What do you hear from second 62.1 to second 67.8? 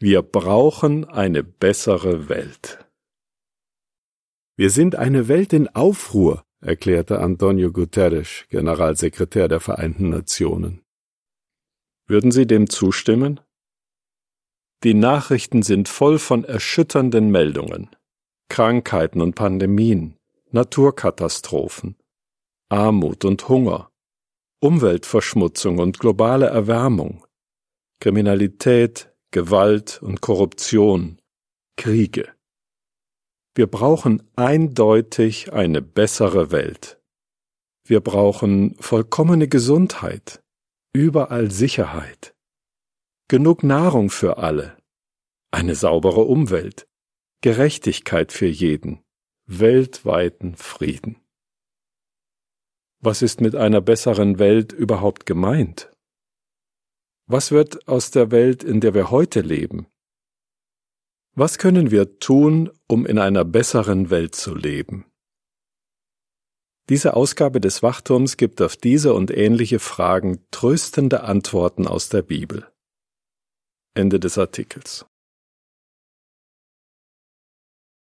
tun, um in einer besseren Welt zu leben? Diese Ausgabe